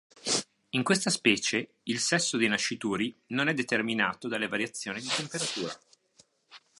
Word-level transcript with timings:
In 0.69 0.81
questa 0.81 1.11
specie, 1.11 1.73
il 1.83 1.99
sesso 1.99 2.37
dei 2.37 2.47
nascituri 2.47 3.15
non 3.27 3.49
è 3.49 3.53
determinato 3.53 4.27
dalle 4.27 4.47
variazioni 4.47 4.99
di 4.99 5.07
temperatura. 5.07 5.79